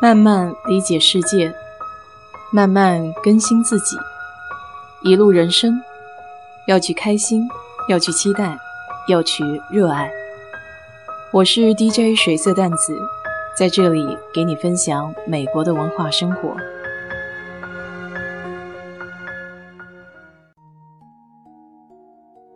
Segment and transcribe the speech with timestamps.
[0.00, 1.54] 慢慢理解世界，
[2.52, 3.96] 慢慢更新自己。
[5.02, 5.80] 一路人生，
[6.66, 7.48] 要去开心，
[7.88, 8.58] 要去期待，
[9.08, 10.10] 要去热爱。
[11.32, 12.98] 我是 DJ 水色淡子，
[13.56, 14.04] 在这里
[14.34, 16.54] 给你分享美国的文化生活。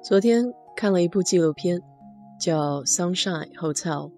[0.02, 0.44] 昨天
[0.76, 1.80] 看了一部纪录片，
[2.38, 4.10] 叫《Sunshine Hotel》。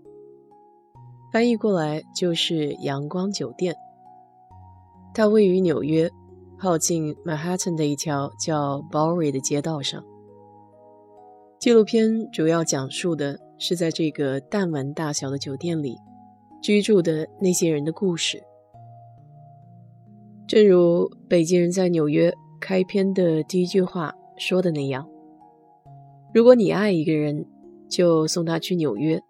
[1.33, 3.75] 翻译过来就是阳光酒店。
[5.15, 6.11] 它位于纽约，
[6.59, 10.03] 靠近曼哈顿的一条叫 Bowery 的街道上。
[11.61, 15.97] 纪录片主要讲述的是在这个弹丸大小的酒店里
[16.63, 18.43] 居住的那些人的故事。
[20.49, 25.09] 正如《北京人在纽约》开篇的第一句话说的那样
[26.35, 27.47] ：“如果你爱一个人，
[27.89, 29.21] 就送他去纽约。”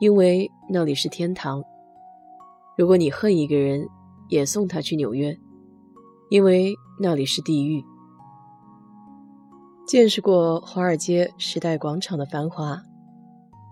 [0.00, 1.64] 因为那里是天堂。
[2.76, 3.88] 如果你恨一个人，
[4.28, 5.34] 也送他去纽约，
[6.28, 7.82] 因为那里是地狱。
[9.86, 12.82] 见识过华尔街时代广场的繁华，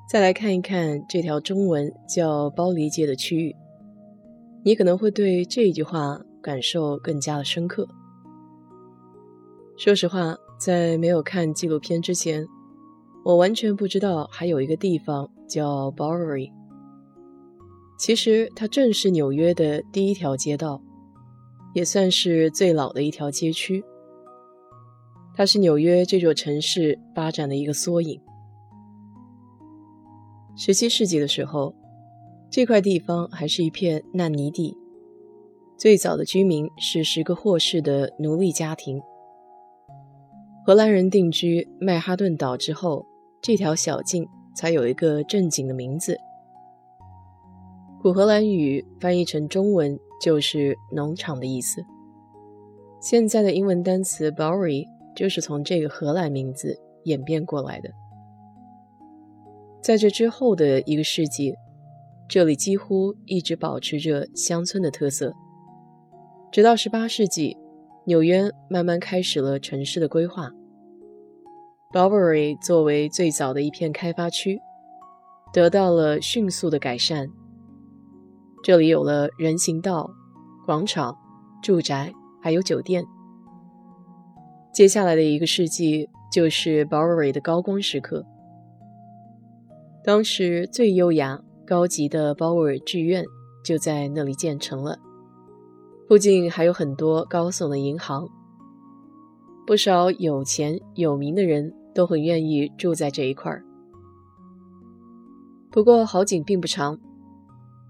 [0.08, 3.54] 再来看一看这条中文叫包离街的区域，
[4.64, 7.86] 你可能会对这一句话感受更加的深刻。
[9.76, 12.46] 说实话，在没有看纪录片之前。
[13.22, 16.52] 我完全不知道还有一个地方叫 Bowery。
[17.98, 20.80] 其实它正是纽约的第一条街道，
[21.74, 23.82] 也算是最老的一条街区。
[25.34, 28.20] 它是纽约这座城市发展的一个缩影。
[30.56, 31.74] 十七世纪的时候，
[32.50, 34.76] 这块地方还是一片烂泥地，
[35.76, 39.00] 最早的居民是十个霍氏的奴隶家庭。
[40.64, 43.04] 荷兰人定居曼哈顿岛之后。
[43.42, 46.18] 这条小径才有一个正经的名字。
[48.06, 51.84] 古荷兰语翻译成中文就是“农场”的意思。
[53.00, 57.90] 现在的英文单词 “Bowery” 就是从这个荷兰名字演变过来的。
[59.82, 61.56] 在这之后的一个世纪，
[62.28, 65.34] 这里几乎一直保持着乡村的特色，
[66.52, 67.56] 直到18世纪，
[68.04, 70.52] 纽约慢慢开始了城市的规划。
[71.92, 74.60] Bowery 作为最早的一片开发区，
[75.52, 77.26] 得到了迅速的改善。
[78.66, 80.10] 这里有了人行道、
[80.64, 81.16] 广场、
[81.62, 82.12] 住宅，
[82.42, 83.06] 还有酒店。
[84.74, 88.26] 接下来的一个世纪就是 Bowery 的高光时刻。
[90.02, 93.24] 当时最优雅、高级的 Bowery 剧院
[93.64, 94.98] 就在那里建成了，
[96.08, 98.28] 附近还有很多高耸的银行。
[99.64, 103.64] 不少有钱有名的人都很愿意住在这一块儿。
[105.70, 106.98] 不过好景并不长，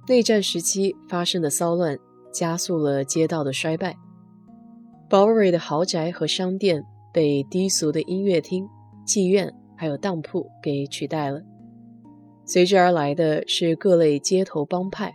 [0.08, 1.98] 内战时期发生的骚乱
[2.32, 3.96] 加速了街道的衰败。
[5.10, 8.68] Bowery 的豪宅和商店被低俗的音乐厅、
[9.04, 11.40] 妓院还有当铺给取代了，
[12.44, 15.12] 随之而来的是各类街头帮派。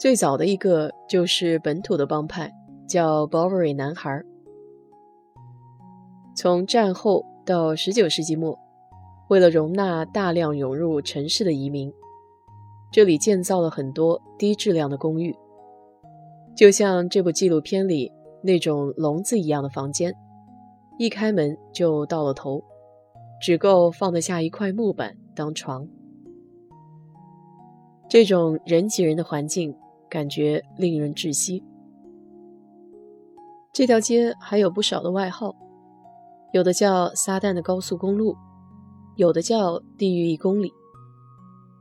[0.00, 2.52] 最早的一个就是本土的帮派，
[2.88, 4.20] 叫 Bowery 男孩。
[6.36, 8.58] 从战后到十九世纪末，
[9.28, 11.92] 为了容纳大量涌入城市的移民，
[12.94, 15.34] 这里建造了很多低质量的公寓，
[16.56, 20.14] 就像这部纪录片里那种笼子一样的房间，
[20.96, 22.62] 一开门就到了头，
[23.42, 25.88] 只够放得下一块木板当床。
[28.08, 29.76] 这种人挤人的环境，
[30.08, 31.64] 感觉令人窒息。
[33.72, 35.52] 这条街还有不少的外号。
[36.52, 38.36] 有的叫撒旦的高速公路，
[39.16, 40.70] 有的叫地狱一公里。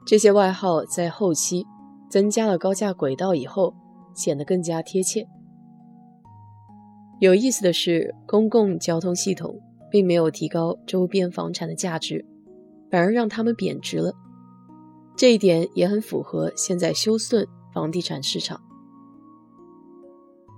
[0.05, 1.65] 这些外号在后期
[2.09, 3.73] 增加了高架轨道以后，
[4.13, 5.27] 显得更加贴切。
[7.19, 9.59] 有意思的是，公共交通系统
[9.89, 12.25] 并没有提高周边房产的价值，
[12.91, 14.13] 反而让他们贬值了。
[15.15, 18.59] 这一点也很符合现在休斯顿房地产市场。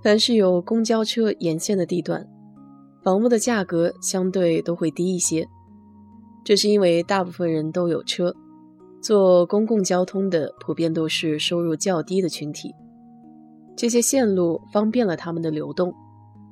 [0.04, 2.28] 凡是有公交车沿线的地段。
[3.04, 5.48] 房屋的价格相对都会低一些，
[6.44, 8.36] 这是因为大部分人都有车，
[9.06, 12.74] 坐公共交通的普遍都是收入较低的群体。
[13.76, 15.94] 这些线路方便了他们的流动，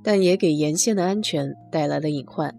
[0.04, 2.56] 但也给沿线的安全带来了隐患。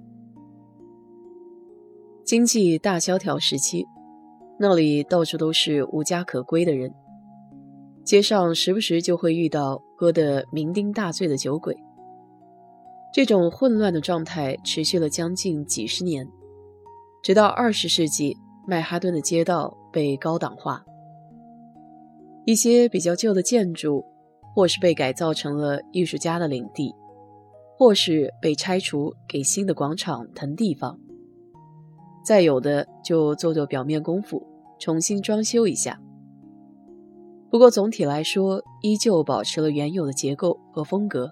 [2.24, 3.86] 经济大萧条时期，
[4.58, 6.92] 那里到处都是无家可归的人，
[8.02, 11.78] 街上时不时就会遇到喝得酩酊大醉的酒鬼。
[13.12, 16.26] 这种混乱的状态持续了将近几十年，
[17.22, 18.36] 直到二十世纪，
[18.66, 20.84] 曼哈顿的街道被高档化。
[22.44, 24.04] 一些比较旧的建筑，
[24.54, 26.92] 或是被改造成了艺术家的领地，
[27.78, 30.98] 或是被拆除给新的广场腾地方。
[32.26, 34.42] 再有的就做做表面功夫，
[34.80, 36.00] 重新装修一下。
[37.50, 41.30] 不过总体来说，依旧保持了原有的结构和风格，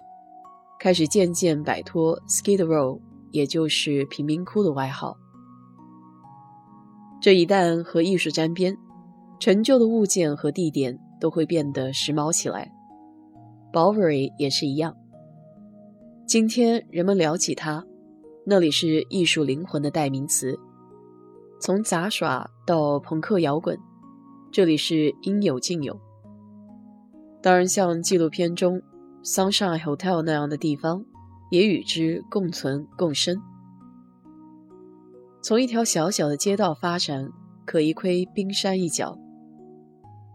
[0.79, 3.01] 开始渐渐摆脱 “Skid Row”，
[3.33, 5.17] 也就是贫民窟的外号。
[7.23, 8.77] 这一旦和艺术沾边。
[9.39, 12.71] 陈旧的物件和地点都会变得时髦起来
[13.73, 14.97] b o v e r y 也是一样。
[16.27, 17.85] 今天人们聊起它，
[18.45, 20.57] 那里是艺术灵魂的代名词。
[21.61, 23.77] 从杂耍到朋克摇滚，
[24.53, 25.99] 这里是应有尽有。
[27.41, 28.81] 当然，像纪录片中
[29.25, 31.05] Sunshine Hotel 那样的地方，
[31.51, 33.41] 也与之共存共生。
[35.43, 37.29] 从一条小小的街道发展，
[37.67, 39.19] 可一窥冰山一角。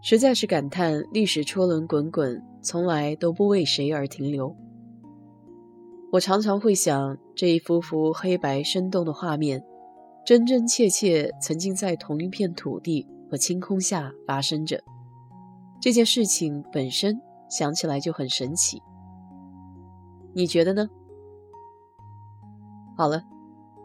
[0.02, 4.54] 实在是感叹历史车轮滚滚，从来都不为谁而停留。
[6.12, 9.64] 我常常会想，这一幅幅黑白生动的画面，
[10.26, 14.78] 真真切切曾经在同一片土地和青空下发生着。
[15.80, 17.18] 这件事情本身
[17.48, 18.82] 想起来就很神奇。
[20.34, 20.86] 你觉得呢？
[22.94, 23.22] 好了，